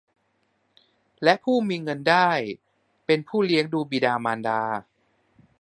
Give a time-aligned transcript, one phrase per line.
[1.23, 2.29] และผู้มีเงินได้
[3.05, 4.61] เป็นผู้เลี้ยงดูบิดามารดา